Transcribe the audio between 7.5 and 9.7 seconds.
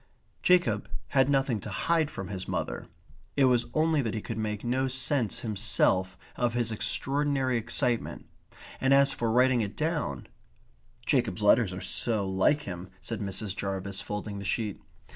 excitement, and as for writing